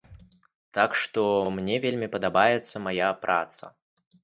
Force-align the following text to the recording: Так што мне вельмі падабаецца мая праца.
Так 0.77 0.95
што 1.01 1.25
мне 1.59 1.77
вельмі 1.85 2.07
падабаецца 2.17 2.85
мая 2.89 3.13
праца. 3.29 3.73